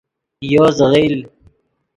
یو 0.51 0.65
زیغیل 0.77 1.17